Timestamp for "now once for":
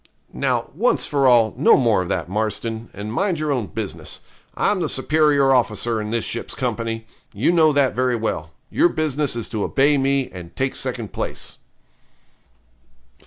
0.33-1.27